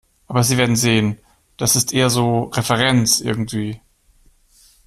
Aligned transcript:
Aber 0.25 0.43
Sie 0.43 0.57
werden 0.57 0.75
sehen, 0.75 1.19
das 1.57 1.75
ist 1.75 1.93
eher 1.93 2.09
so 2.09 2.45
Referenz, 2.45 3.19
irgendwie. 3.21 3.81